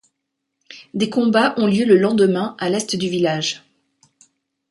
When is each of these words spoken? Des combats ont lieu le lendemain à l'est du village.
Des 0.95 1.11
combats 1.11 1.53
ont 1.59 1.67
lieu 1.67 1.85
le 1.85 1.95
lendemain 1.95 2.55
à 2.57 2.71
l'est 2.71 2.95
du 2.95 3.07
village. 3.07 3.63